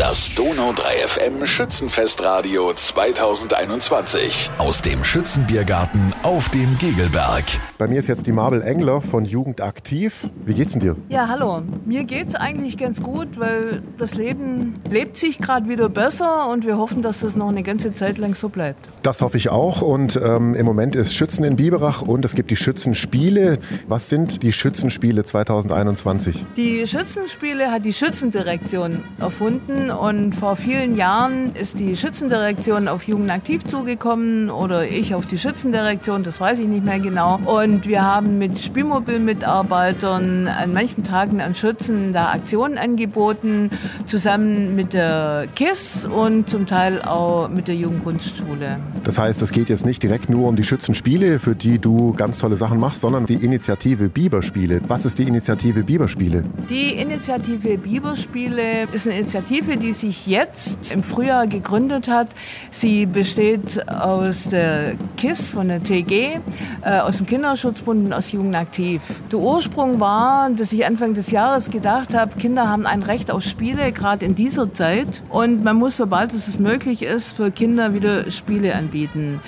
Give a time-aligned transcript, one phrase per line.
[0.00, 7.44] Das Donau 3 FM Schützenfestradio 2021 aus dem Schützenbiergarten auf dem Gegelberg.
[7.76, 10.30] Bei mir ist jetzt die Mabel Engler von Jugend aktiv.
[10.46, 10.96] Wie geht's denn dir?
[11.10, 11.60] Ja, hallo.
[11.84, 16.78] Mir geht's eigentlich ganz gut, weil das Leben lebt sich gerade wieder besser und wir
[16.78, 18.88] hoffen, dass das noch eine ganze Zeit lang so bleibt.
[19.02, 19.82] Das hoffe ich auch.
[19.82, 23.58] Und ähm, im Moment ist Schützen in Biberach und es gibt die Schützenspiele.
[23.86, 26.42] Was sind die Schützenspiele 2021?
[26.56, 33.30] Die Schützenspiele hat die Schützendirektion erfunden und vor vielen Jahren ist die Schützendirektion auf Jugend
[33.30, 37.40] aktiv zugekommen oder ich auf die Schützendirektion, das weiß ich nicht mehr genau.
[37.44, 43.70] Und wir haben mit Spielmobilmitarbeitern an manchen Tagen an Schützen da Aktionen angeboten,
[44.06, 48.78] zusammen mit der KISS und zum Teil auch mit der Jugendkunstschule.
[49.04, 52.38] Das heißt, es geht jetzt nicht direkt nur um die Schützenspiele, für die du ganz
[52.38, 54.80] tolle Sachen machst, sondern die Initiative Biberspiele.
[54.86, 56.44] Was ist die Initiative Biberspiele?
[56.68, 62.28] Die Initiative Biberspiele ist eine Initiative, die sich jetzt im Frühjahr gegründet hat.
[62.70, 66.38] Sie besteht aus der KISS von der TG,
[66.82, 69.02] äh, aus dem Kinderschutzbund und aus Jugendaktiv.
[69.32, 73.42] Der Ursprung war, dass ich Anfang des Jahres gedacht habe, Kinder haben ein Recht auf
[73.42, 75.22] Spiele, gerade in dieser Zeit.
[75.30, 79.40] Und man muss, sobald es möglich ist, für Kinder wieder Spiele anbieten.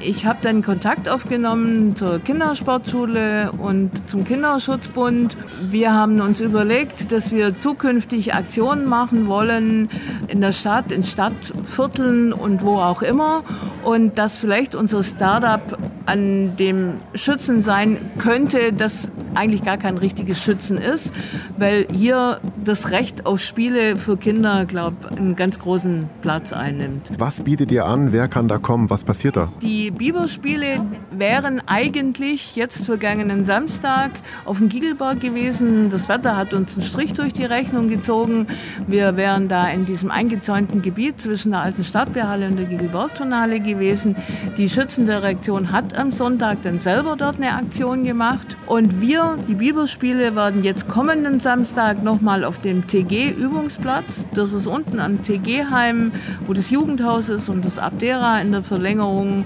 [0.00, 5.36] Ich habe dann Kontakt aufgenommen zur Kindersportschule und zum Kinderschutzbund.
[5.70, 9.90] Wir haben uns überlegt, dass wir zukünftig Aktionen machen wollen
[10.28, 13.42] in der Stadt, in Stadtvierteln und wo auch immer.
[13.82, 20.42] Und dass vielleicht unser Startup an dem Schützen sein könnte, das eigentlich gar kein richtiges
[20.42, 21.12] Schützen ist,
[21.56, 27.10] weil hier das Recht auf Spiele für Kinder, glaube ich, einen ganz großen Platz einnimmt.
[27.18, 28.12] Was bietet ihr an?
[28.12, 28.90] Wer kann da kommen?
[28.90, 29.48] Was passiert da?
[29.62, 34.10] Die Biberspiele wären eigentlich jetzt vergangenen Samstag
[34.44, 35.90] auf dem Giegelberg gewesen.
[35.90, 38.46] Das Wetter hat uns einen Strich durch die Rechnung gezogen.
[38.86, 44.16] Wir wären da in diesem eingezäunten Gebiet zwischen der alten Stadtbierhalle und der Giegelbergturnhalle gewesen.
[44.56, 48.56] Die Schützendirektion hat am Sonntag dann selber dort eine Aktion gemacht.
[48.66, 54.26] Und wir, die Biberspiele, werden jetzt kommenden Samstag nochmal auf dem TG-Übungsplatz.
[54.34, 56.12] Das ist unten am TG-Heim,
[56.46, 59.44] wo das Jugendhaus ist und das Abdera in der Verlängerung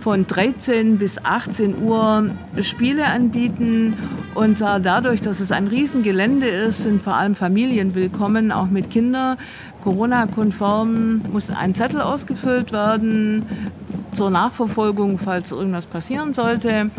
[0.00, 2.30] von 13 bis 18 Uhr
[2.62, 3.94] Spiele anbieten.
[4.34, 9.38] Und dadurch, dass es ein Riesengelände ist, sind vor allem Familien willkommen, auch mit Kindern.
[9.82, 13.44] Corona-konform muss ein Zettel ausgefüllt werden
[14.14, 16.90] zur Nachverfolgung, falls irgendwas passieren sollte.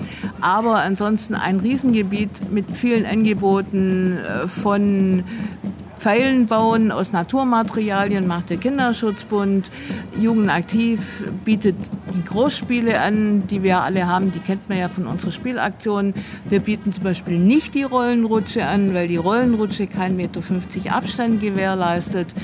[0.42, 5.24] Aber ansonsten ein Riesengebiet mit vielen Angeboten äh, von
[6.06, 9.72] Pfeilen bauen aus Naturmaterialien macht der Kinderschutzbund.
[10.16, 11.76] Jugendaktiv bietet
[12.14, 14.32] die Großspiele an, die wir alle haben.
[14.32, 16.14] Die kennt man ja von unserer Spielaktion.
[16.48, 21.42] Wir bieten zum Beispiel nicht die Rollenrutsche an, weil die Rollenrutsche keinen Meter 50 Abstand
[21.42, 22.36] gewährleistet.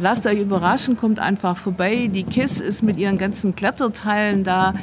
[0.00, 2.08] Lasst euch überraschen, kommt einfach vorbei.
[2.12, 4.74] Die KISS ist mit ihren ganzen Kletterteilen da.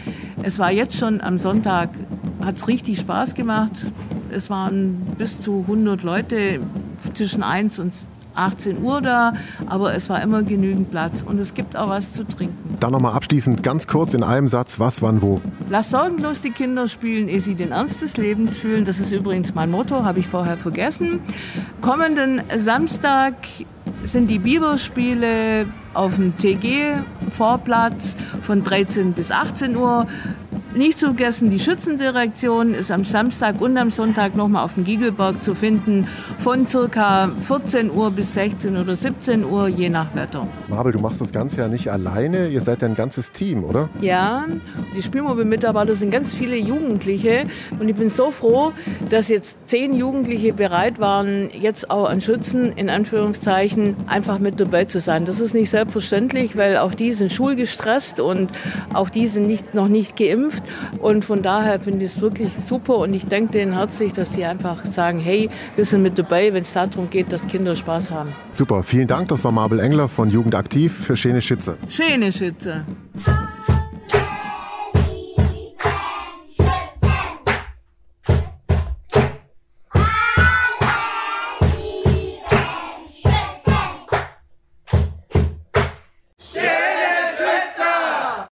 [0.43, 1.89] Es war jetzt schon am Sonntag,
[2.43, 3.71] hat es richtig Spaß gemacht.
[4.29, 6.59] Es waren bis zu 100 Leute
[7.13, 7.93] zwischen 1 und
[8.35, 9.33] 18 Uhr da,
[9.65, 12.77] aber es war immer genügend Platz und es gibt auch was zu trinken.
[12.81, 15.39] Dann nochmal abschließend ganz kurz in einem Satz, was, wann, wo.
[15.69, 18.83] Lass sorgenlos die Kinder spielen, ehe sie den Ernst des Lebens fühlen.
[18.83, 21.21] Das ist übrigens mein Motto, habe ich vorher vergessen.
[21.79, 23.35] Kommenden Samstag
[24.05, 30.07] sind die Biberspiele auf dem TG-Vorplatz von 13 bis 18 Uhr.
[30.75, 35.41] Nicht zu vergessen, die Schützendirektion ist am Samstag und am Sonntag nochmal auf dem Giegelberg
[35.41, 36.05] zu finden,
[36.37, 37.31] von ca.
[37.39, 40.45] 14 Uhr bis 16 oder 17 Uhr, je nach Wetter.
[40.67, 43.87] Mabel, du machst das Ganze ja nicht alleine, ihr seid ja ein ganzes Team, oder?
[44.01, 44.47] Ja,
[44.97, 47.45] die Spielmobil-Mitarbeiter sind ganz viele Jugendliche
[47.79, 48.73] und ich bin so froh,
[49.09, 54.83] dass jetzt zehn Jugendliche bereit waren, jetzt auch an Schützen, in Anführungszeichen, einfach mit dabei
[54.83, 55.23] zu sein.
[55.23, 58.51] Das ist nicht selbstverständlich, weil auch die sind schulgestresst und
[58.93, 60.64] auch die sind nicht, noch nicht geimpft.
[60.99, 64.45] Und von daher finde ich es wirklich super und ich denke denen herzlich, dass die
[64.45, 68.29] einfach sagen, hey, wir sind mit dabei, wenn es darum geht, dass Kinder Spaß haben.
[68.53, 69.27] Super, vielen Dank.
[69.29, 71.77] Das war Mabel Engler von Jugend aktiv für Schöne Schütze.
[71.89, 72.85] Schöne Schütze.